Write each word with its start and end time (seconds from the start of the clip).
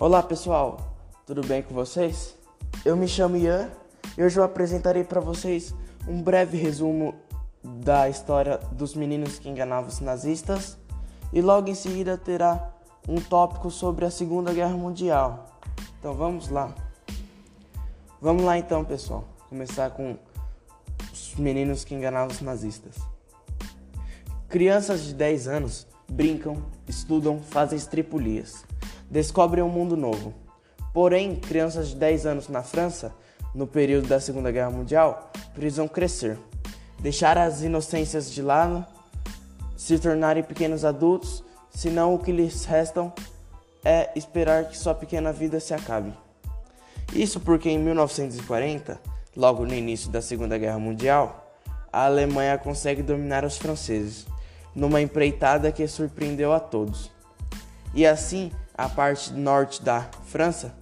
Olá 0.00 0.22
pessoal, 0.22 0.96
tudo 1.26 1.46
bem 1.46 1.62
com 1.62 1.74
vocês? 1.74 2.34
Eu 2.86 2.96
me 2.96 3.06
chamo 3.06 3.36
Ian 3.36 3.68
e 4.16 4.22
hoje 4.22 4.40
eu 4.40 4.42
apresentarei 4.42 5.04
para 5.04 5.20
vocês 5.20 5.74
um 6.08 6.22
breve 6.22 6.56
resumo 6.56 7.14
da 7.62 8.08
história 8.08 8.56
dos 8.72 8.94
meninos 8.94 9.38
que 9.38 9.46
enganavam 9.46 9.90
os 9.90 10.00
nazistas 10.00 10.78
e 11.34 11.42
logo 11.42 11.68
em 11.68 11.74
seguida 11.74 12.16
terá 12.16 12.72
um 13.06 13.16
tópico 13.16 13.70
sobre 13.70 14.06
a 14.06 14.10
Segunda 14.10 14.54
Guerra 14.54 14.74
Mundial. 14.74 15.58
Então 15.98 16.14
vamos 16.14 16.48
lá. 16.48 16.74
Vamos 18.22 18.42
lá 18.42 18.56
então, 18.56 18.82
pessoal. 18.82 19.28
Começar 19.50 19.90
com 19.90 20.16
os 21.12 21.34
meninos 21.34 21.84
que 21.84 21.94
enganavam 21.94 22.34
os 22.34 22.40
nazistas. 22.40 22.96
Crianças 24.48 25.02
de 25.02 25.12
10 25.12 25.46
anos 25.46 25.86
brincam, 26.08 26.56
estudam, 26.88 27.38
fazem 27.42 27.76
estripulias, 27.76 28.64
descobrem 29.10 29.64
um 29.64 29.68
mundo 29.68 29.96
novo. 29.96 30.32
Porém, 30.94 31.36
crianças 31.36 31.88
de 31.88 31.96
10 31.96 32.26
anos 32.26 32.48
na 32.48 32.62
França, 32.62 33.12
no 33.54 33.66
período 33.66 34.08
da 34.08 34.20
Segunda 34.20 34.50
Guerra 34.50 34.70
Mundial, 34.70 35.30
precisam 35.54 35.88
crescer, 35.88 36.38
deixar 37.00 37.36
as 37.36 37.62
inocências 37.62 38.30
de 38.30 38.40
lado, 38.40 38.84
se 39.76 39.98
tornarem 39.98 40.42
pequenos 40.42 40.84
adultos, 40.84 41.42
senão 41.70 42.14
o 42.14 42.18
que 42.18 42.32
lhes 42.32 42.64
restam 42.64 43.12
é 43.84 44.10
esperar 44.14 44.66
que 44.66 44.76
sua 44.76 44.94
pequena 44.94 45.32
vida 45.32 45.58
se 45.58 45.72
acabe. 45.72 46.12
Isso 47.14 47.40
porque 47.40 47.70
em 47.70 47.78
1940, 47.78 49.00
logo 49.36 49.64
no 49.64 49.74
início 49.74 50.10
da 50.10 50.20
Segunda 50.20 50.58
Guerra 50.58 50.78
Mundial, 50.78 51.50
a 51.92 52.04
Alemanha 52.04 52.58
consegue 52.58 53.02
dominar 53.02 53.44
os 53.44 53.56
franceses, 53.56 54.26
numa 54.74 55.00
empreitada 55.00 55.72
que 55.72 55.86
surpreendeu 55.88 56.52
a 56.52 56.60
todos. 56.60 57.10
E 57.92 58.06
assim, 58.06 58.52
a 58.80 58.88
parte 58.88 59.30
norte 59.34 59.82
da 59.82 60.08
França 60.24 60.74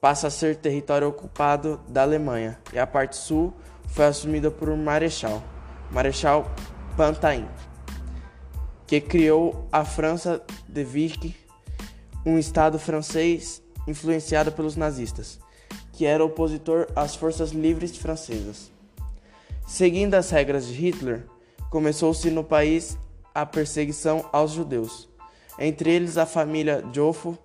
passa 0.00 0.28
a 0.28 0.30
ser 0.30 0.54
território 0.54 1.08
ocupado 1.08 1.80
da 1.88 2.02
Alemanha 2.02 2.56
e 2.72 2.78
a 2.78 2.86
parte 2.86 3.16
sul 3.16 3.52
foi 3.88 4.04
assumida 4.04 4.48
por 4.48 4.68
um 4.68 4.76
marechal, 4.76 5.42
Marechal 5.90 6.48
Pantain, 6.96 7.48
que 8.86 9.00
criou 9.00 9.66
a 9.72 9.84
França 9.84 10.40
de 10.68 10.84
Vichy, 10.84 11.36
um 12.24 12.38
estado 12.38 12.78
francês 12.78 13.60
influenciado 13.88 14.52
pelos 14.52 14.76
nazistas, 14.76 15.40
que 15.92 16.06
era 16.06 16.24
opositor 16.24 16.86
às 16.94 17.16
forças 17.16 17.50
livres 17.50 17.96
francesas. 17.96 18.70
Seguindo 19.66 20.14
as 20.14 20.30
regras 20.30 20.68
de 20.68 20.74
Hitler, 20.74 21.26
começou-se 21.70 22.30
no 22.30 22.44
país 22.44 22.96
a 23.34 23.44
perseguição 23.44 24.24
aos 24.30 24.52
judeus, 24.52 25.08
entre 25.58 25.90
eles 25.90 26.16
a 26.16 26.26
família 26.26 26.84
Jofo, 26.92 27.38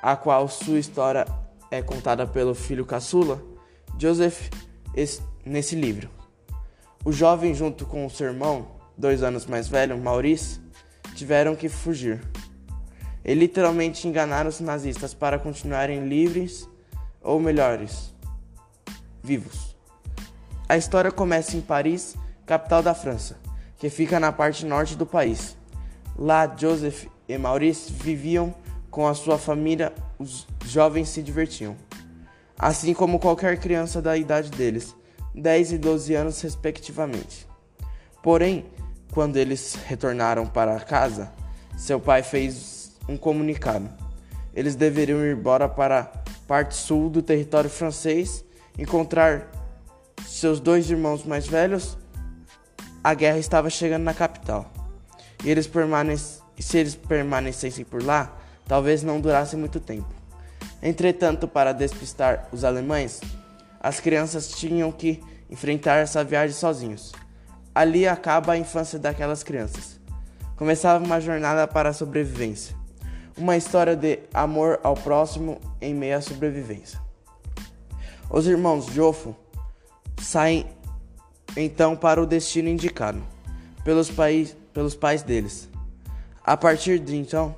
a 0.00 0.16
qual 0.16 0.48
sua 0.48 0.78
história 0.78 1.26
é 1.70 1.82
contada 1.82 2.26
pelo 2.26 2.54
filho 2.54 2.84
caçula, 2.84 3.42
Joseph, 3.98 4.48
nesse 5.44 5.74
livro. 5.74 6.08
O 7.04 7.12
jovem, 7.12 7.54
junto 7.54 7.86
com 7.86 8.08
seu 8.08 8.28
irmão, 8.28 8.68
dois 8.96 9.22
anos 9.22 9.46
mais 9.46 9.68
velho, 9.68 9.98
Maurice, 9.98 10.60
tiveram 11.14 11.54
que 11.54 11.68
fugir. 11.68 12.20
E 13.24 13.34
literalmente 13.34 14.06
enganaram 14.06 14.48
os 14.48 14.60
nazistas 14.60 15.14
para 15.14 15.38
continuarem 15.38 16.08
livres, 16.08 16.68
ou 17.20 17.40
melhores, 17.40 18.14
vivos. 19.22 19.76
A 20.68 20.76
história 20.76 21.10
começa 21.10 21.56
em 21.56 21.60
Paris, 21.60 22.16
capital 22.46 22.82
da 22.82 22.94
França 22.94 23.48
que 23.78 23.88
fica 23.88 24.18
na 24.18 24.32
parte 24.32 24.66
norte 24.66 24.96
do 24.96 25.06
país. 25.06 25.56
Lá, 26.16 26.52
Joseph 26.56 27.06
e 27.28 27.36
Maurice 27.36 27.92
viviam 27.92 28.54
com 28.90 29.06
a 29.06 29.14
sua 29.14 29.38
família, 29.38 29.92
os 30.18 30.46
jovens 30.64 31.08
se 31.08 31.22
divertiam. 31.22 31.76
Assim 32.58 32.94
como 32.94 33.18
qualquer 33.18 33.58
criança 33.58 34.00
da 34.00 34.16
idade 34.16 34.50
deles, 34.50 34.94
10 35.34 35.72
e 35.72 35.78
12 35.78 36.14
anos 36.14 36.40
respectivamente. 36.40 37.46
Porém, 38.22 38.66
quando 39.12 39.36
eles 39.36 39.76
retornaram 39.86 40.46
para 40.46 40.80
casa, 40.80 41.32
seu 41.76 42.00
pai 42.00 42.22
fez 42.22 42.96
um 43.08 43.16
comunicado. 43.16 43.88
Eles 44.54 44.74
deveriam 44.74 45.24
ir 45.24 45.36
embora 45.36 45.68
para 45.68 46.00
a 46.00 46.04
parte 46.46 46.74
sul 46.74 47.08
do 47.08 47.22
território 47.22 47.70
francês, 47.70 48.44
encontrar 48.76 49.50
seus 50.26 50.58
dois 50.58 50.90
irmãos 50.90 51.24
mais 51.24 51.46
velhos 51.46 51.96
a 53.02 53.14
guerra 53.14 53.38
estava 53.38 53.70
chegando 53.70 54.02
na 54.02 54.12
capital. 54.12 54.70
E 55.44 55.50
eles 55.50 55.66
permanec... 56.58 56.62
se 56.62 56.78
eles 56.78 56.94
permanecessem 56.94 57.84
por 57.84 58.02
lá, 58.02 58.36
talvez 58.66 59.02
não 59.02 59.20
durasse 59.20 59.56
muito 59.56 59.80
tempo. 59.80 60.08
Entretanto, 60.82 61.48
para 61.48 61.72
despistar 61.72 62.48
os 62.52 62.64
alemães, 62.64 63.20
as 63.80 64.00
crianças 64.00 64.48
tinham 64.48 64.92
que 64.92 65.22
enfrentar 65.50 65.96
essa 65.96 66.22
viagem 66.22 66.54
sozinhos. 66.54 67.12
Ali 67.74 68.06
acaba 68.06 68.52
a 68.52 68.58
infância 68.58 68.98
daquelas 68.98 69.42
crianças. 69.42 69.98
Começava 70.56 71.04
uma 71.04 71.20
jornada 71.20 71.66
para 71.66 71.90
a 71.90 71.92
sobrevivência. 71.92 72.76
Uma 73.36 73.56
história 73.56 73.94
de 73.94 74.20
amor 74.34 74.80
ao 74.82 74.94
próximo 74.94 75.60
em 75.80 75.94
meio 75.94 76.16
à 76.16 76.20
sobrevivência. 76.20 77.00
Os 78.28 78.46
irmãos 78.46 78.86
Jofo 78.86 79.34
saem 80.20 80.66
então 81.56 81.96
para 81.96 82.20
o 82.20 82.26
destino 82.26 82.68
indicado 82.68 83.22
pelos, 83.84 84.10
pais, 84.10 84.56
pelos 84.74 84.94
pais 84.94 85.22
deles. 85.22 85.68
A 86.48 86.56
partir 86.56 86.98
de 86.98 87.14
então, 87.14 87.54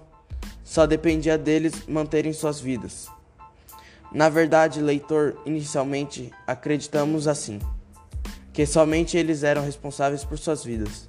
só 0.65 0.85
dependia 0.85 1.39
deles 1.39 1.87
manterem 1.87 2.33
suas 2.33 2.59
vidas. 2.59 3.07
Na 4.11 4.29
verdade, 4.29 4.81
leitor, 4.81 5.41
inicialmente 5.47 6.33
acreditamos 6.45 7.29
assim, 7.29 7.61
que 8.53 8.67
somente 8.67 9.17
eles 9.17 9.45
eram 9.45 9.63
responsáveis 9.63 10.25
por 10.25 10.37
suas 10.41 10.65
vidas. 10.65 11.09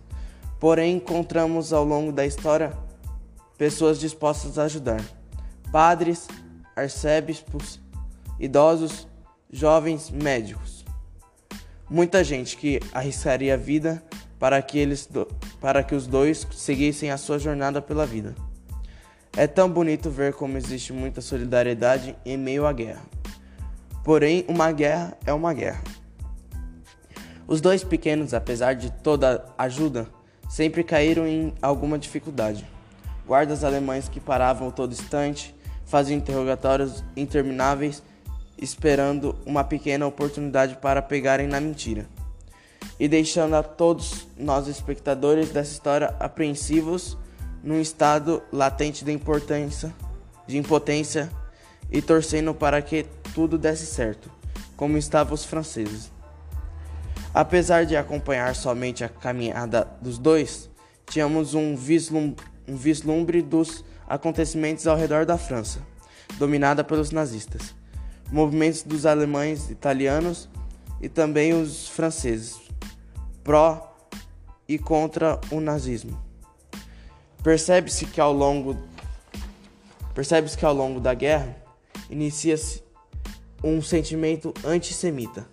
Porém, 0.60 0.98
encontramos 0.98 1.74
ao 1.74 1.84
longo 1.84 2.12
da 2.12 2.24
história 2.24 2.72
pessoas 3.58 4.00
dispostas 4.00 4.60
a 4.60 4.66
ajudar: 4.66 5.04
padres, 5.72 6.28
arcebispos, 6.76 7.80
idosos, 8.40 9.08
jovens, 9.52 10.12
médicos. 10.12 10.86
Muita 11.90 12.24
gente 12.24 12.58
que 12.58 12.80
arriscaria 12.94 13.56
a 13.56 13.58
vida 13.58 14.04
para 14.42 14.60
que, 14.60 14.80
eles 14.80 15.08
para 15.60 15.84
que 15.84 15.94
os 15.94 16.08
dois 16.08 16.48
seguissem 16.52 17.12
a 17.12 17.18
sua 17.18 17.38
jornada 17.38 17.80
pela 17.80 18.08
vida. 18.08 18.34
É 19.38 19.46
tão 19.46 19.70
bonito 19.70 20.10
ver 20.10 20.34
como 20.34 20.58
existe 20.58 20.92
muita 20.92 21.22
solidariedade 21.22 22.16
em 22.26 22.38
meio 22.38 22.66
à 22.66 22.74
guerra. 22.74 23.04
Porém, 24.04 24.44
uma 24.48 24.72
guerra 24.72 25.16
é 25.28 25.32
uma 25.32 25.54
guerra. 25.54 25.84
Os 27.48 27.62
dois 27.62 27.84
pequenos, 27.84 28.34
apesar 28.34 28.74
de 28.74 28.90
toda 28.90 29.46
ajuda, 29.60 30.08
sempre 30.50 30.84
caíram 30.84 31.28
em 31.28 31.54
alguma 31.62 32.00
dificuldade. 32.00 32.66
Guardas 33.28 33.64
alemães 33.64 34.10
que 34.10 34.20
paravam 34.20 34.72
todo 34.72 34.92
instante, 34.92 35.56
faziam 35.86 36.18
interrogatórios 36.18 37.04
intermináveis 37.16 38.02
esperando 38.58 39.36
uma 39.46 39.64
pequena 39.64 40.08
oportunidade 40.08 40.78
para 40.78 41.00
pegarem 41.00 41.48
na 41.48 41.62
mentira, 41.62 42.08
e 43.02 43.08
deixando 43.08 43.56
a 43.56 43.64
todos 43.64 44.28
nós 44.38 44.68
espectadores 44.68 45.50
dessa 45.50 45.72
história 45.72 46.16
apreensivos 46.20 47.18
num 47.64 47.82
estado 47.82 48.44
latente 48.54 49.04
de 49.04 49.12
importância, 49.12 49.92
de 50.46 50.56
impotência 50.56 51.28
e 51.92 52.00
torcendo 52.00 52.54
para 52.54 52.80
que 52.80 53.08
tudo 53.34 53.58
desse 53.58 53.88
certo, 53.88 54.30
como 54.78 55.00
estavam 55.00 55.34
os 55.34 55.44
franceses. 55.44 56.12
Apesar 57.34 57.88
de 57.88 57.98
acompanhar 57.98 58.54
somente 58.54 59.04
a 59.04 59.10
caminhada 59.10 59.88
dos 60.00 60.20
dois, 60.20 60.70
tínhamos 61.08 61.56
um 61.56 61.76
vislumbre, 61.76 62.46
um 62.68 62.76
vislumbre 62.76 63.42
dos 63.42 63.84
acontecimentos 64.08 64.86
ao 64.86 64.96
redor 64.96 65.26
da 65.26 65.40
França, 65.40 65.80
dominada 66.38 66.84
pelos 66.84 67.10
nazistas 67.10 67.74
movimentos 68.32 68.84
dos 68.84 69.06
alemães, 69.06 69.70
italianos 69.70 70.48
e 71.02 71.10
também 71.10 71.54
os 71.54 71.90
franceses, 71.90 72.61
pró 73.52 73.98
e 74.66 74.80
contra 74.80 75.38
o 75.52 75.60
nazismo. 75.60 76.18
Percebe-se 77.44 78.06
que 78.06 78.22
ao 78.22 78.32
longo 78.32 78.78
percebe-se 80.16 80.58
que 80.58 80.66
ao 80.66 80.74
longo 80.74 81.02
da 81.02 81.14
guerra 81.14 81.58
inicia-se 82.10 82.82
um 83.62 83.82
sentimento 83.82 84.54
antissemita 84.64 85.46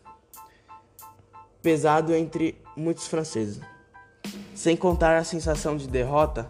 pesado 1.61 2.15
entre 2.15 2.62
muitos 2.77 3.09
franceses, 3.09 3.61
sem 4.55 4.77
contar 4.77 5.17
a 5.17 5.25
sensação 5.25 5.77
de 5.77 5.89
derrota 5.89 6.49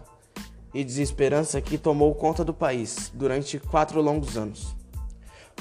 e 0.71 0.83
desesperança 0.83 1.59
que 1.59 1.79
tomou 1.79 2.13
conta 2.13 2.45
do 2.45 2.53
país 2.53 3.11
durante 3.11 3.57
quatro 3.57 3.99
longos 4.03 4.37
anos. 4.37 4.75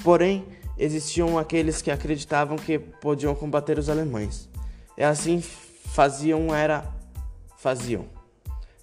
Porém, 0.04 0.44
existiam 0.76 1.38
aqueles 1.38 1.80
que 1.80 1.90
acreditavam 1.90 2.58
que 2.58 2.78
podiam 2.78 3.34
combater 3.34 3.78
os 3.78 3.88
alemães. 3.88 4.50
E 4.94 5.02
assim 5.02 5.42
faziam 5.92 6.54
era 6.54 6.84
faziam. 7.56 8.06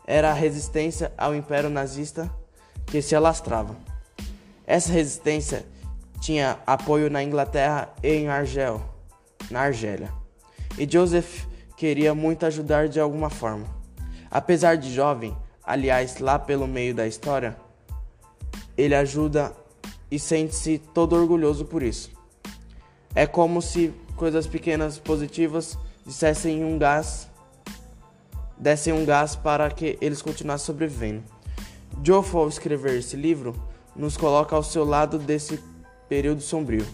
Era 0.05 0.31
a 0.31 0.33
resistência 0.33 1.11
ao 1.17 1.33
império 1.33 1.69
nazista 1.69 2.29
que 2.85 3.01
se 3.01 3.15
alastrava. 3.15 3.75
Essa 4.67 4.91
resistência 4.91 5.65
tinha 6.19 6.59
apoio 6.65 7.09
na 7.09 7.23
Inglaterra 7.23 7.93
e 8.03 8.09
em 8.09 8.27
Argel, 8.27 8.81
na 9.49 9.61
Argélia. 9.61 10.11
E 10.77 10.87
Joseph 10.89 11.45
queria 11.77 12.13
muito 12.13 12.45
ajudar 12.45 12.87
de 12.87 12.99
alguma 12.99 13.29
forma. 13.29 13.65
Apesar 14.29 14.75
de 14.75 14.93
jovem, 14.93 15.35
aliás, 15.63 16.19
lá 16.19 16.37
pelo 16.37 16.67
meio 16.67 16.93
da 16.93 17.07
história, 17.07 17.55
ele 18.77 18.93
ajuda 18.93 19.53
e 20.11 20.19
sente-se 20.19 20.77
todo 20.93 21.15
orgulhoso 21.15 21.65
por 21.65 21.81
isso. 21.81 22.11
É 23.13 23.25
como 23.25 23.61
se 23.61 23.93
coisas 24.15 24.45
pequenas 24.45 24.97
positivas 24.97 25.77
dissessem 26.05 26.63
um 26.63 26.77
gás, 26.77 27.29
dessem 28.57 28.93
um 28.93 29.03
gás 29.03 29.35
para 29.35 29.69
que 29.71 29.97
eles 29.99 30.21
continuassem 30.21 30.67
sobrevivendo. 30.67 31.23
Joe, 32.03 32.23
ao 32.33 32.47
escrever 32.47 32.99
esse 32.99 33.15
livro, 33.15 33.55
nos 33.95 34.15
coloca 34.15 34.55
ao 34.55 34.63
seu 34.63 34.85
lado 34.85 35.17
desse 35.17 35.59
período 36.07 36.41
sombrio, 36.41 36.85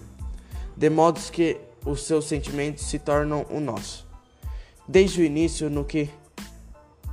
de 0.78 0.90
modo 0.90 1.20
que 1.32 1.58
os 1.86 2.04
seus 2.04 2.26
sentimentos 2.26 2.86
se 2.86 3.00
tornam 3.00 3.46
o 3.50 3.60
nosso. 3.60 4.08
Desde 4.88 5.22
o 5.22 5.26
início, 5.26 5.70
no 5.70 5.84
que 5.84 6.10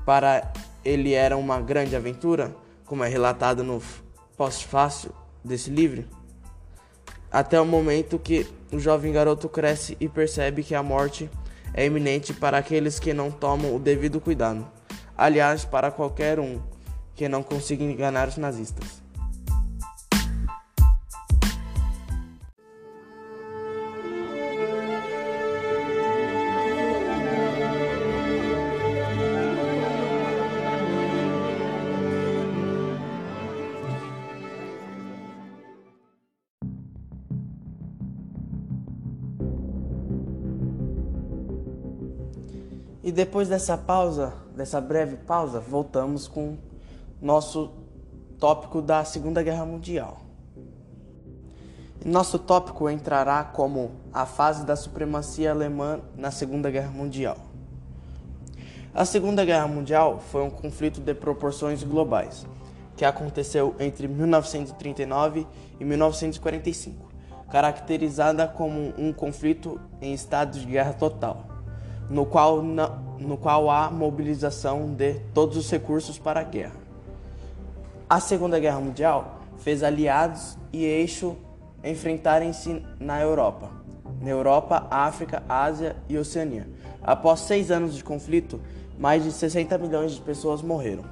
para 0.05 0.53
ele 0.85 1.12
era 1.15 1.37
uma 1.37 1.61
grande 1.61 1.97
aventura, 1.97 2.55
como 2.85 3.05
é 3.05 3.09
relatado 3.09 3.65
no 3.65 3.83
pós-fácil 4.37 5.12
desse 5.45 5.71
livro, 5.71 6.05
até 7.31 7.61
o 7.61 7.67
momento 7.67 8.19
que 8.19 8.47
o 8.73 8.79
jovem 8.79 9.12
garoto 9.12 9.49
cresce 9.49 9.97
e 10.00 10.09
percebe 10.09 10.62
que 10.62 10.75
a 10.75 10.83
morte 10.83 11.29
é 11.75 11.87
iminente 11.87 12.32
para 12.32 12.59
aqueles 12.59 12.99
que 12.99 13.12
não 13.12 13.31
tomam 13.31 13.75
o 13.75 13.79
devido 13.79 14.20
cuidado. 14.20 14.67
Aliás, 15.17 15.65
para 15.65 15.91
qualquer 15.91 16.38
um 16.38 16.61
que 17.15 17.29
não 17.29 17.43
consiga 17.43 17.82
enganar 17.82 18.29
os 18.29 18.37
nazistas. 18.37 18.98
E 43.08 43.10
depois 43.10 43.49
dessa 43.49 43.78
pausa, 43.78 44.34
dessa 44.55 44.82
breve 44.82 45.16
pausa, 45.16 45.58
voltamos 45.60 46.28
com 46.28 46.58
nosso 47.22 47.72
tópico 48.38 48.82
da 48.82 49.02
Segunda 49.02 49.43
Guerra 49.43 49.64
Mundial. 49.64 50.20
Nosso 52.05 52.38
tópico 52.38 52.90
entrará 52.90 53.43
como 53.44 53.93
a 54.12 54.26
fase 54.26 54.62
da 54.66 54.76
supremacia 54.76 55.52
alemã 55.52 56.02
na 56.19 56.31
Segunda 56.31 56.70
Guerra 56.70 56.90
Mundial. 56.90 57.38
A 58.93 59.06
Segunda 59.06 59.43
Guerra 59.43 59.66
Mundial 59.66 60.20
foi 60.31 60.43
um 60.43 60.50
conflito 60.50 61.00
de 61.00 61.14
proporções 61.14 61.82
globais, 61.82 62.44
que 62.94 63.06
aconteceu 63.06 63.75
entre 63.81 64.06
1939 64.06 65.46
e 65.81 65.82
1945, 65.82 67.08
caracterizada 67.50 68.46
como 68.46 68.93
um 68.99 69.14
conflito 69.14 69.81
em 69.99 70.12
estado 70.12 70.58
de 70.58 70.66
guerra 70.66 70.93
total 70.93 71.48
no 72.08 72.25
qual, 72.25 72.62
no 72.62 73.37
qual 73.37 73.70
há 73.70 73.90
mobilização 73.90 74.93
de 74.94 75.14
todos 75.34 75.56
os 75.56 75.70
recursos 75.70 76.19
para 76.19 76.40
a 76.40 76.44
guerra. 76.44 76.76
A 78.08 78.20
Segunda 78.20 78.58
Guerra 78.58 78.81
Mundial 78.81 79.40
fez 79.58 79.82
aliados 79.82 80.56
e 80.72 80.84
eixo 80.84 81.37
enfrentarem-se 81.84 82.82
na 82.99 83.20
Europa, 83.20 83.70
na 84.20 84.31
Europa, 84.31 84.87
África, 84.90 85.43
Ásia 85.49 85.96
e 86.08 86.16
Oceania. 86.16 86.66
Após 87.02 87.40
seis 87.40 87.70
anos 87.70 87.94
de 87.94 88.02
conflito, 88.02 88.61
mais 88.99 89.22
de 89.25 89.31
60 89.31 89.76
milhões 89.78 90.12
de 90.12 90.20
pessoas 90.20 90.62
morreram. 90.62 91.04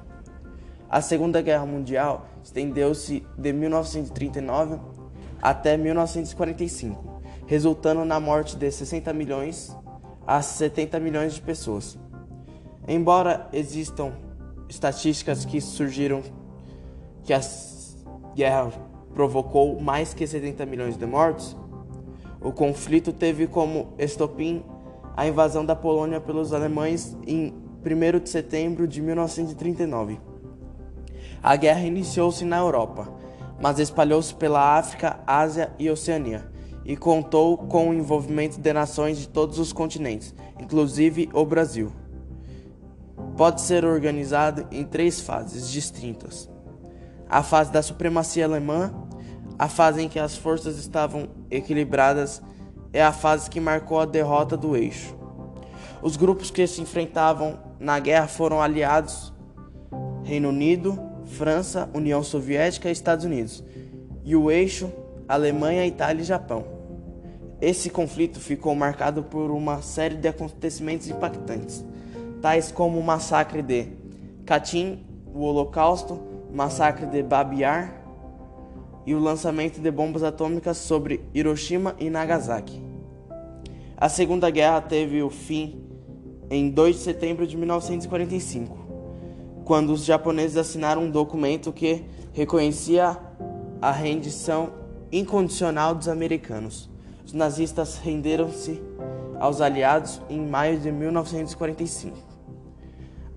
A 0.89 1.01
Segunda 1.01 1.41
Guerra 1.41 1.65
Mundial 1.65 2.27
estendeu-se 2.43 3.25
de 3.37 3.53
1939 3.53 4.79
até 5.41 5.77
1945, 5.77 7.21
resultando 7.45 8.03
na 8.03 8.19
morte 8.19 8.55
de 8.55 8.71
60 8.71 9.13
milhões 9.13 9.75
a 10.27 10.41
70 10.41 10.99
milhões 10.99 11.33
de 11.35 11.41
pessoas. 11.41 11.97
Embora 12.85 13.47
existam 13.53 14.11
estatísticas 14.67 15.45
que 15.45 15.61
surgiram 15.61 16.21
que 17.23 17.33
a 17.33 17.39
guerra 18.35 18.71
provocou 19.13 19.79
mais 19.79 20.13
que 20.13 20.27
70 20.27 20.65
milhões 20.65 20.97
de 20.97 21.05
mortos, 21.05 21.55
o 22.41 22.51
conflito 22.51 23.13
teve 23.13 23.47
como 23.47 23.93
estopim 23.97 24.63
a 25.15 25.25
invasão 25.25 25.65
da 25.65 25.75
Polônia 25.75 26.19
pelos 26.19 26.53
alemães 26.53 27.17
em 27.25 27.53
1 27.83 28.19
de 28.19 28.29
setembro 28.29 28.87
de 28.87 29.01
1939. 29.01 30.19
A 31.41 31.55
guerra 31.55 31.81
iniciou-se 31.81 32.43
na 32.43 32.57
Europa, 32.57 33.07
mas 33.61 33.79
espalhou-se 33.79 34.33
pela 34.35 34.77
África, 34.77 35.19
Ásia 35.25 35.71
e 35.79 35.89
Oceania 35.89 36.56
e 36.87 36.95
contou 36.95 37.57
com 37.57 37.89
o 37.89 37.93
envolvimento 37.93 38.61
de 38.61 38.71
nações 38.71 39.17
de 39.17 39.27
todos 39.27 39.59
os 39.59 39.73
continentes, 39.73 40.33
inclusive 40.57 41.29
o 41.33 41.45
Brasil. 41.45 41.91
Pode 43.35 43.59
ser 43.59 43.83
organizado 43.83 44.65
em 44.71 44.85
três 44.85 45.19
fases 45.19 45.69
distintas: 45.69 46.49
a 47.29 47.43
fase 47.43 47.73
da 47.73 47.81
supremacia 47.81 48.45
alemã, 48.45 48.93
a 49.59 49.67
fase 49.67 50.01
em 50.01 50.07
que 50.07 50.17
as 50.17 50.37
forças 50.37 50.77
estavam 50.77 51.27
equilibradas 51.51 52.41
é 52.93 53.03
a 53.03 53.11
fase 53.11 53.49
que 53.49 53.59
marcou 53.59 53.99
a 53.99 54.05
derrota 54.05 54.55
do 54.55 54.77
eixo. 54.77 55.13
Os 56.01 56.15
grupos 56.15 56.49
que 56.49 56.65
se 56.65 56.81
enfrentavam 56.81 57.59
na 57.81 57.99
guerra 57.99 58.27
foram 58.27 58.61
aliados 58.61 59.33
Reino 60.23 60.49
Unido, 60.49 60.97
França, 61.25 61.89
União 61.93 62.23
Soviética 62.23 62.87
e 62.87 62.93
Estados 62.93 63.25
Unidos, 63.25 63.61
e 64.23 64.37
o 64.37 64.49
eixo 64.49 64.89
Alemanha, 65.27 65.85
Itália 65.85 66.21
e 66.21 66.25
Japão. 66.25 66.76
Esse 67.59 67.89
conflito 67.89 68.39
ficou 68.39 68.75
marcado 68.75 69.23
por 69.23 69.49
uma 69.49 69.81
série 69.81 70.15
de 70.15 70.27
acontecimentos 70.27 71.09
impactantes, 71.09 71.83
tais 72.39 72.71
como 72.71 72.99
o 72.99 73.03
massacre 73.03 73.63
de 73.63 73.87
Katyn, 74.45 74.99
o 75.33 75.41
Holocausto, 75.41 76.13
o 76.13 76.55
massacre 76.55 77.07
de 77.07 77.23
Babi 77.23 77.61
Yar 77.61 77.99
e 79.07 79.15
o 79.15 79.19
lançamento 79.19 79.81
de 79.81 79.89
bombas 79.89 80.21
atômicas 80.21 80.77
sobre 80.77 81.23
Hiroshima 81.33 81.95
e 81.97 82.11
Nagasaki. 82.11 82.79
A 83.95 84.07
Segunda 84.07 84.51
Guerra 84.51 84.79
teve 84.81 85.23
o 85.23 85.29
fim 85.29 85.81
em 86.51 86.69
2 86.69 86.97
de 86.97 87.01
setembro 87.01 87.47
de 87.47 87.57
1945, 87.57 88.77
quando 89.65 89.91
os 89.91 90.05
japoneses 90.05 90.57
assinaram 90.57 91.05
um 91.05 91.09
documento 91.09 91.73
que 91.73 92.03
reconhecia 92.33 93.17
a 93.81 93.91
rendição 93.91 94.69
incondicional 95.11 95.95
dos 95.95 96.07
americanos. 96.07 96.87
Os 97.27 97.33
nazistas 97.33 97.97
renderam-se 97.97 98.81
aos 99.37 99.59
aliados 99.59 100.21
em 100.29 100.39
maio 100.47 100.79
de 100.79 100.89
1945. 100.89 102.17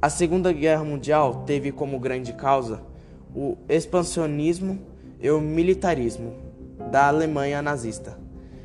A 0.01 0.09
Segunda 0.09 0.53
Guerra 0.53 0.85
Mundial 0.85 1.43
teve 1.45 1.73
como 1.73 1.99
grande 1.99 2.33
causa 2.33 2.83
o 3.35 3.57
expansionismo 3.69 4.79
e 5.19 5.29
o 5.29 5.41
militarismo 5.41 6.35
da 6.89 7.09
Alemanha 7.09 7.61
nazista. 7.61 8.17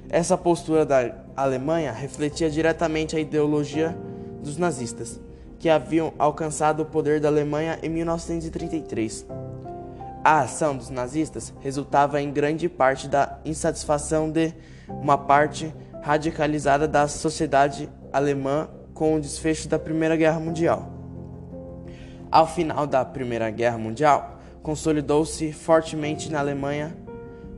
Essa 0.10 0.38
postura 0.38 0.86
da 0.86 1.16
Alemanha 1.36 1.92
refletia 1.92 2.48
diretamente 2.48 3.16
a 3.16 3.20
ideologia 3.20 3.98
dos 4.44 4.60
nazistas, 4.60 5.20
que 5.58 5.70
haviam 5.70 6.14
alcançado 6.20 6.84
o 6.84 6.86
poder 6.86 7.20
da 7.20 7.30
Alemanha 7.30 7.80
em 7.82 7.90
1933. 7.90 9.26
A 10.24 10.42
ação 10.42 10.78
dos 10.78 10.92
nazistas 10.92 11.52
resultava 11.62 12.22
em 12.22 12.32
grande 12.32 12.70
parte 12.70 13.08
da 13.08 13.40
insatisfação 13.44 14.30
de 14.30 14.54
uma 14.88 15.18
parte 15.18 15.74
radicalizada 16.02 16.88
da 16.88 17.08
sociedade 17.08 17.90
alemã 18.12 18.70
com 18.94 19.16
o 19.16 19.20
desfecho 19.20 19.68
da 19.68 19.80
Primeira 19.80 20.16
Guerra 20.16 20.40
Mundial. 20.40 20.92
Ao 22.32 22.48
final 22.48 22.86
da 22.86 23.04
Primeira 23.04 23.50
Guerra 23.50 23.78
Mundial, 23.78 24.40
consolidou-se 24.62 25.52
fortemente 25.52 26.32
na 26.32 26.40
Alemanha 26.40 26.96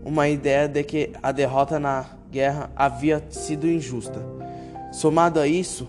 uma 0.03 0.27
ideia 0.27 0.67
de 0.67 0.83
que 0.83 1.11
a 1.21 1.31
derrota 1.31 1.79
na 1.79 2.05
guerra 2.31 2.69
havia 2.75 3.23
sido 3.29 3.67
injusta. 3.67 4.21
Somado 4.91 5.39
a 5.39 5.47
isso, 5.47 5.87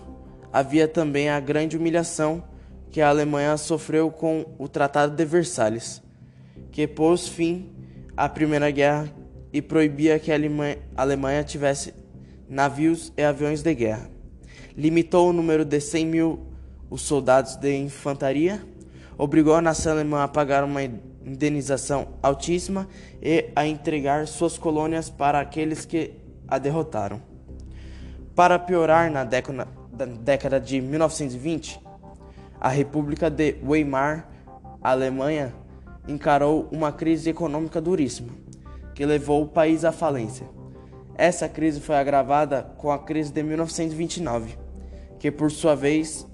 havia 0.51 0.87
também 0.87 1.29
a 1.29 1.39
grande 1.39 1.77
humilhação 1.77 2.43
que 2.91 3.01
a 3.01 3.09
Alemanha 3.09 3.55
sofreu 3.57 4.11
com 4.11 4.45
o 4.57 4.67
Tratado 4.67 5.15
de 5.15 5.25
Versalhes, 5.25 6.01
que 6.71 6.87
pôs 6.87 7.27
fim 7.27 7.69
à 8.17 8.27
Primeira 8.27 8.71
Guerra 8.71 9.07
e 9.51 9.61
proibia 9.61 10.19
que 10.19 10.31
a 10.31 10.37
Alemanha 10.95 11.43
tivesse 11.43 11.93
navios 12.47 13.13
e 13.17 13.23
aviões 13.23 13.61
de 13.61 13.73
guerra. 13.73 14.09
Limitou 14.75 15.29
o 15.29 15.33
número 15.33 15.65
de 15.65 15.79
100 15.79 16.05
mil 16.05 16.39
os 16.89 17.01
soldados 17.01 17.55
de 17.55 17.77
infantaria, 17.77 18.63
obrigou 19.17 19.53
a 19.53 19.61
nação 19.61 19.91
alemã 19.91 20.23
a 20.23 20.27
pagar 20.27 20.63
uma 20.63 20.81
indenização 20.83 22.07
altíssima 22.21 22.87
e 23.21 23.49
a 23.55 23.67
entregar 23.67 24.27
suas 24.27 24.57
colônias 24.57 25.09
para 25.09 25.39
aqueles 25.39 25.85
que 25.85 26.13
a 26.47 26.57
derrotaram. 26.57 27.21
Para 28.33 28.57
piorar, 28.57 29.11
na 29.11 29.23
década, 29.23 29.67
década 30.21 30.59
de 30.59 30.81
1920, 30.81 31.79
a 32.59 32.69
República 32.69 33.29
de 33.29 33.55
Weimar, 33.63 34.27
Alemanha, 34.81 35.53
encarou 36.07 36.67
uma 36.71 36.91
crise 36.91 37.29
econômica 37.29 37.79
duríssima, 37.79 38.29
que 38.99 39.05
levou 39.05 39.41
o 39.41 39.47
país 39.47 39.85
à 39.85 39.93
falência. 39.93 40.45
Essa 41.15 41.47
crise 41.47 41.79
foi 41.79 41.95
agravada 41.95 42.63
com 42.77 42.91
a 42.91 42.99
crise 42.99 43.31
de 43.31 43.41
1929, 43.41 44.57
que 45.17 45.31
por 45.31 45.49
sua 45.49 45.73
vez 45.73 46.27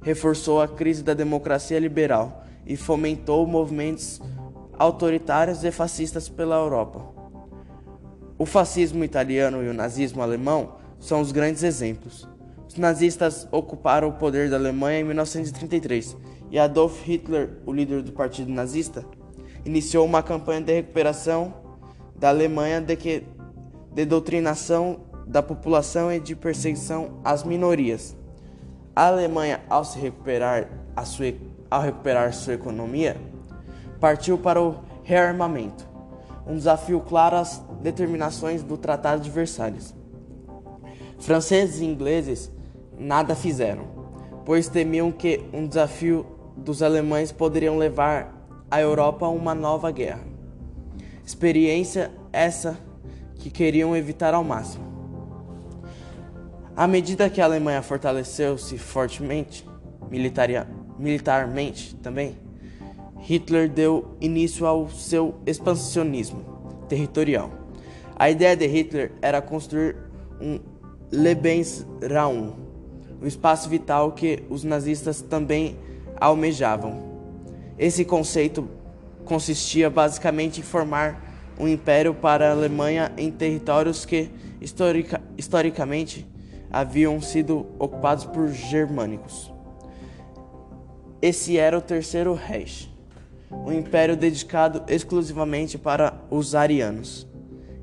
reforçou 0.00 0.62
a 0.62 0.68
crise 0.68 1.02
da 1.02 1.12
democracia 1.12 1.76
liberal 1.76 2.44
e 2.64 2.76
fomentou 2.76 3.44
movimentos 3.48 4.22
autoritários 4.78 5.64
e 5.64 5.72
fascistas 5.72 6.28
pela 6.28 6.54
Europa. 6.54 7.02
O 8.38 8.46
fascismo 8.46 9.02
italiano 9.02 9.60
e 9.64 9.68
o 9.68 9.74
nazismo 9.74 10.22
alemão 10.22 10.76
são 11.00 11.20
os 11.20 11.32
grandes 11.32 11.64
exemplos. 11.64 12.28
Os 12.68 12.76
nazistas 12.76 13.48
ocuparam 13.50 14.10
o 14.10 14.12
poder 14.12 14.48
da 14.48 14.56
Alemanha 14.56 15.00
em 15.00 15.04
1933 15.04 16.16
e 16.48 16.60
Adolf 16.60 17.02
Hitler, 17.02 17.58
o 17.66 17.72
líder 17.72 18.02
do 18.02 18.12
partido 18.12 18.52
nazista, 18.52 19.04
iniciou 19.64 20.06
uma 20.06 20.22
campanha 20.22 20.60
de 20.60 20.72
recuperação 20.72 21.66
da 22.18 22.28
Alemanha 22.28 22.80
de, 22.80 22.96
que, 22.96 23.24
de 23.92 24.04
doutrinação 24.04 25.00
da 25.26 25.42
população 25.42 26.12
e 26.12 26.18
de 26.18 26.34
perseguição 26.34 27.20
às 27.24 27.44
minorias. 27.44 28.16
A 28.96 29.06
Alemanha, 29.06 29.60
ao 29.68 29.84
se 29.84 29.98
recuperar 29.98 30.68
a 30.96 31.04
sua, 31.04 31.26
ao 31.70 31.82
recuperar 31.82 32.32
sua 32.32 32.54
economia, 32.54 33.16
partiu 34.00 34.38
para 34.38 34.60
o 34.60 34.76
rearmamento, 35.04 35.86
um 36.46 36.56
desafio 36.56 37.00
claro 37.00 37.36
às 37.36 37.62
determinações 37.82 38.62
do 38.62 38.76
Tratado 38.76 39.22
de 39.22 39.30
Versalhes. 39.30 39.94
Franceses 41.18 41.80
e 41.80 41.84
ingleses 41.84 42.50
nada 42.98 43.34
fizeram, 43.34 43.84
pois 44.44 44.68
temiam 44.68 45.12
que 45.12 45.44
um 45.52 45.66
desafio 45.66 46.26
dos 46.56 46.82
alemães 46.82 47.30
poderiam 47.30 47.76
levar 47.76 48.34
a 48.70 48.80
Europa 48.80 49.26
a 49.26 49.28
uma 49.28 49.54
nova 49.54 49.90
guerra. 49.90 50.37
Experiência 51.28 52.10
essa 52.32 52.78
que 53.34 53.50
queriam 53.50 53.94
evitar 53.94 54.32
ao 54.32 54.42
máximo. 54.42 54.82
À 56.74 56.86
medida 56.86 57.28
que 57.28 57.38
a 57.38 57.44
Alemanha 57.44 57.82
fortaleceu-se 57.82 58.78
fortemente, 58.78 59.62
militarmente 60.98 61.94
também, 61.96 62.34
Hitler 63.18 63.68
deu 63.68 64.16
início 64.22 64.64
ao 64.64 64.88
seu 64.88 65.34
expansionismo 65.44 66.86
territorial. 66.88 67.50
A 68.16 68.30
ideia 68.30 68.56
de 68.56 68.66
Hitler 68.66 69.12
era 69.20 69.42
construir 69.42 69.96
um 70.40 70.58
Lebensraum, 71.12 72.54
um 73.20 73.26
espaço 73.26 73.68
vital 73.68 74.12
que 74.12 74.44
os 74.48 74.64
nazistas 74.64 75.20
também 75.20 75.76
almejavam. 76.18 77.02
Esse 77.78 78.02
conceito 78.02 78.77
consistia 79.28 79.90
basicamente 79.90 80.60
em 80.60 80.62
formar 80.64 81.54
um 81.58 81.68
império 81.68 82.14
para 82.14 82.48
a 82.48 82.52
Alemanha 82.52 83.12
em 83.16 83.30
territórios 83.30 84.04
que 84.04 84.30
historica, 84.60 85.20
historicamente 85.36 86.26
haviam 86.70 87.20
sido 87.20 87.66
ocupados 87.78 88.24
por 88.24 88.48
germânicos. 88.48 89.52
Esse 91.20 91.58
era 91.58 91.76
o 91.76 91.80
Terceiro 91.80 92.32
Reich 92.32 92.98
um 93.50 93.72
império 93.72 94.16
dedicado 94.16 94.82
exclusivamente 94.88 95.78
para 95.78 96.20
os 96.30 96.54
arianos, 96.54 97.26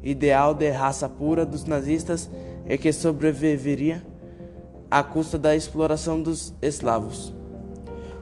ideal 0.03 0.53
de 0.53 0.69
raça 0.69 1.09
pura 1.09 1.45
dos 1.45 1.65
nazistas 1.65 2.29
e 2.67 2.77
que 2.77 2.91
sobreviveria 2.91 4.05
à 4.89 5.03
custa 5.03 5.37
da 5.37 5.55
exploração 5.55 6.21
dos 6.21 6.53
eslavos. 6.61 7.33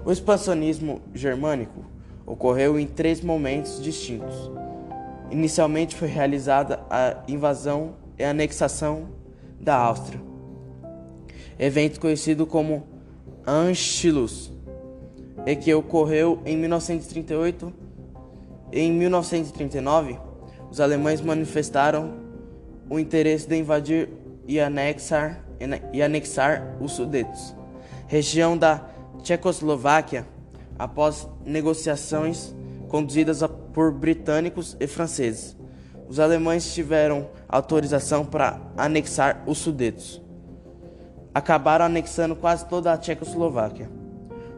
O 0.05 0.11
expansionismo 0.11 1.01
germânico 1.13 1.85
ocorreu 2.25 2.79
em 2.79 2.87
três 2.87 3.21
momentos 3.21 3.81
distintos. 3.81 4.51
Inicialmente 5.31 5.95
foi 5.95 6.07
realizada 6.07 6.81
a 6.89 7.23
invasão 7.27 7.95
e 8.17 8.23
anexação 8.23 9.09
da 9.59 9.75
Áustria, 9.75 10.21
evento 11.57 11.99
conhecido 11.99 12.45
como 12.45 12.83
Anschluss, 13.47 14.51
e 15.45 15.55
que 15.55 15.73
ocorreu 15.73 16.39
em 16.45 16.57
1938. 16.57 17.73
Em 18.71 18.91
1939, 18.91 20.17
os 20.71 20.79
alemães 20.79 21.21
manifestaram 21.21 22.13
o 22.89 22.99
interesse 22.99 23.47
de 23.47 23.57
invadir 23.57 24.09
e 24.47 24.59
anexar, 24.59 25.43
e 25.91 26.01
anexar 26.01 26.75
os 26.81 26.93
Sudetos, 26.93 27.55
região 28.07 28.57
da 28.57 28.89
Tchecoslováquia, 29.21 30.25
após 30.83 31.29
negociações 31.45 32.53
conduzidas 32.89 33.41
por 33.73 33.93
britânicos 33.93 34.75
e 34.81 34.85
franceses. 34.85 35.55
Os 36.09 36.19
alemães 36.19 36.73
tiveram 36.73 37.29
autorização 37.47 38.25
para 38.25 38.59
anexar 38.75 39.41
os 39.47 39.59
Sudetos. 39.59 40.21
Acabaram 41.33 41.85
anexando 41.85 42.35
quase 42.35 42.65
toda 42.65 42.91
a 42.91 42.97
Tchecoslováquia. 42.97 43.89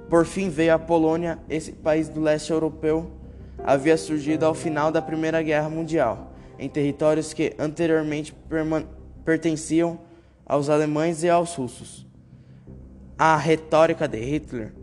Por 0.09 0.25
fim 0.25 0.49
veio 0.49 0.73
a 0.73 0.79
Polônia, 0.79 1.37
esse 1.47 1.71
país 1.71 2.09
do 2.09 2.19
leste 2.19 2.51
europeu 2.51 3.11
havia 3.63 3.95
surgido 3.95 4.47
ao 4.47 4.55
final 4.55 4.91
da 4.91 5.03
Primeira 5.03 5.43
Guerra 5.43 5.69
Mundial, 5.69 6.33
em 6.57 6.67
territórios 6.67 7.33
que 7.33 7.55
anteriormente 7.59 8.35
pertenciam 9.23 9.99
aos 10.43 10.69
alemães 10.69 11.21
e 11.21 11.29
aos 11.29 11.53
russos. 11.53 12.03
A 13.15 13.37
retórica 13.37 14.07
de 14.07 14.19
Hitler 14.19 14.73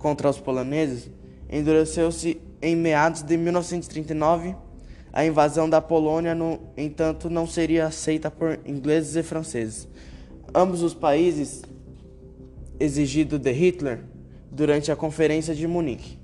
contra 0.00 0.28
os 0.28 0.40
poloneses 0.40 1.08
endureceu-se 1.48 2.40
em 2.60 2.74
meados 2.74 3.22
de 3.22 3.36
1939. 3.36 4.56
A 5.12 5.24
invasão 5.24 5.68
da 5.68 5.80
Polônia, 5.80 6.34
no 6.34 6.58
entanto, 6.76 7.28
não 7.28 7.46
seria 7.46 7.86
aceita 7.86 8.30
por 8.30 8.58
ingleses 8.64 9.14
e 9.14 9.22
franceses. 9.22 9.88
Ambos 10.54 10.82
os 10.82 10.94
países 10.94 11.62
exigido 12.78 13.38
de 13.38 13.52
Hitler 13.52 14.00
durante 14.50 14.90
a 14.90 14.96
Conferência 14.96 15.54
de 15.54 15.66
Munique, 15.66 16.18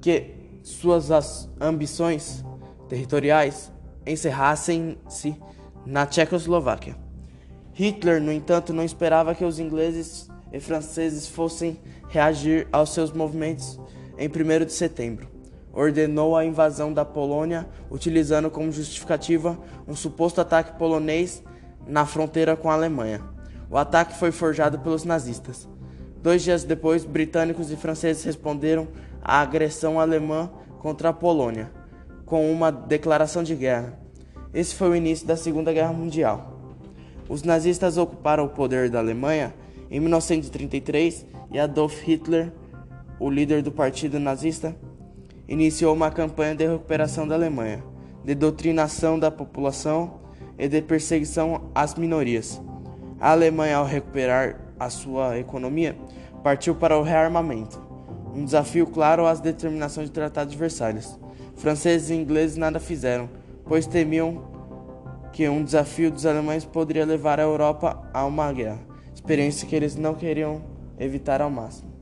que 0.00 0.34
suas 0.62 1.10
ambições 1.60 2.44
territoriais 2.88 3.70
encerrassem-se 4.06 5.36
na 5.84 6.06
Tchecoslováquia. 6.06 6.96
Hitler, 7.74 8.20
no 8.20 8.32
entanto, 8.32 8.72
não 8.72 8.84
esperava 8.84 9.34
que 9.34 9.44
os 9.44 9.58
ingleses 9.58 10.28
e 10.52 10.60
franceses 10.60 11.26
fossem 11.26 11.78
reagir 12.08 12.68
aos 12.70 12.92
seus 12.92 13.10
movimentos 13.12 13.80
em 14.18 14.28
1 14.28 14.64
de 14.66 14.72
setembro. 14.72 15.28
Ordenou 15.72 16.36
a 16.36 16.44
invasão 16.44 16.92
da 16.92 17.04
Polônia, 17.04 17.66
utilizando 17.90 18.50
como 18.50 18.70
justificativa 18.70 19.58
um 19.88 19.96
suposto 19.96 20.40
ataque 20.40 20.78
polonês 20.78 21.42
na 21.86 22.04
fronteira 22.04 22.54
com 22.56 22.70
a 22.70 22.74
Alemanha. 22.74 23.22
O 23.70 23.78
ataque 23.78 24.18
foi 24.18 24.30
forjado 24.30 24.78
pelos 24.80 25.04
nazistas. 25.04 25.66
Dois 26.22 26.42
dias 26.42 26.62
depois, 26.62 27.04
britânicos 27.04 27.70
e 27.70 27.76
franceses 27.76 28.22
responderam 28.22 28.86
à 29.22 29.40
agressão 29.40 29.98
alemã 29.98 30.50
contra 30.78 31.08
a 31.08 31.12
Polônia 31.12 31.70
com 32.32 32.50
uma 32.50 32.72
declaração 32.72 33.42
de 33.42 33.54
guerra. 33.54 33.98
Esse 34.54 34.74
foi 34.74 34.88
o 34.88 34.96
início 34.96 35.26
da 35.26 35.36
Segunda 35.36 35.70
Guerra 35.70 35.92
Mundial. 35.92 36.58
Os 37.28 37.42
nazistas 37.42 37.98
ocuparam 37.98 38.46
o 38.46 38.48
poder 38.48 38.88
da 38.88 38.98
Alemanha 38.98 39.52
em 39.92 40.00
1933 40.00 41.26
e 41.50 41.60
Adolf 41.60 42.02
Hitler, 42.02 42.50
o 43.20 43.28
líder 43.28 43.60
do 43.60 43.70
partido 43.70 44.18
nazista, 44.18 44.74
iniciou 45.46 45.94
uma 45.94 46.10
campanha 46.10 46.54
de 46.54 46.66
recuperação 46.66 47.28
da 47.28 47.34
Alemanha, 47.34 47.84
de 48.24 48.34
doutrinação 48.34 49.18
da 49.18 49.30
população 49.30 50.14
e 50.58 50.66
de 50.66 50.80
perseguição 50.80 51.70
às 51.74 51.94
minorias. 51.94 52.58
A 53.20 53.32
Alemanha, 53.32 53.76
ao 53.76 53.84
recuperar 53.84 54.58
a 54.80 54.88
sua 54.88 55.38
economia, 55.38 55.94
partiu 56.42 56.74
para 56.74 56.98
o 56.98 57.02
rearmamento, 57.02 57.78
um 58.34 58.46
desafio 58.46 58.86
claro 58.86 59.26
às 59.26 59.40
determinações 59.40 60.08
do 60.08 60.14
Tratado 60.14 60.50
de 60.50 60.56
Versalhes. 60.56 61.20
Franceses 61.54 62.08
e 62.08 62.14
ingleses 62.14 62.56
nada 62.56 62.80
fizeram, 62.80 63.28
pois 63.66 63.86
temiam 63.86 64.42
que 65.34 65.46
um 65.50 65.62
desafio 65.62 66.10
dos 66.10 66.24
alemães 66.24 66.64
poderia 66.64 67.04
levar 67.04 67.38
a 67.38 67.42
Europa 67.42 68.08
a 68.14 68.24
uma 68.24 68.50
guerra, 68.54 68.91
experiência 69.22 69.68
que 69.68 69.76
eles 69.76 69.94
não 69.94 70.14
queriam 70.14 70.60
evitar 70.98 71.40
ao 71.40 71.48
máximo. 71.48 71.92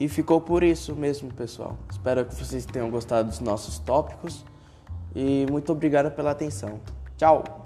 E 0.00 0.08
ficou 0.08 0.40
por 0.40 0.62
isso 0.62 0.94
mesmo, 0.94 1.32
pessoal. 1.32 1.76
Espero 1.90 2.24
que 2.24 2.34
vocês 2.34 2.64
tenham 2.64 2.90
gostado 2.90 3.28
dos 3.28 3.40
nossos 3.40 3.78
tópicos 3.78 4.44
e 5.14 5.46
muito 5.50 5.72
obrigado 5.72 6.10
pela 6.14 6.30
atenção. 6.30 6.80
Tchau! 7.18 7.65